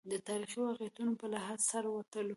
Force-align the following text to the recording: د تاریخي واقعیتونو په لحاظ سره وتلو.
د 0.09 0.13
تاریخي 0.27 0.57
واقعیتونو 0.67 1.11
په 1.21 1.25
لحاظ 1.33 1.59
سره 1.71 1.87
وتلو. 1.91 2.29